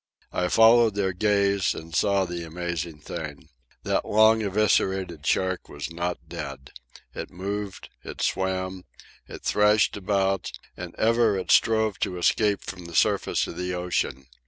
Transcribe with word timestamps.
I 0.31 0.47
followed 0.47 0.95
their 0.95 1.13
gaze 1.13 1.75
and 1.75 1.93
saw 1.93 2.25
the 2.25 2.43
amazing 2.43 3.01
thing. 3.01 3.49
That 3.83 4.03
long 4.03 4.41
eviscerated 4.41 5.23
shark 5.27 5.69
was 5.69 5.91
not 5.91 6.27
dead. 6.27 6.71
It 7.13 7.29
moved, 7.29 7.89
it 8.03 8.19
swam, 8.19 8.85
it 9.27 9.43
thrashed 9.43 9.95
about, 9.95 10.53
and 10.75 10.95
ever 10.95 11.37
it 11.37 11.51
strove 11.51 11.99
to 11.99 12.17
escape 12.17 12.63
from 12.63 12.85
the 12.85 12.95
surface 12.95 13.45
of 13.45 13.57
the 13.57 13.75
ocean. 13.75 14.25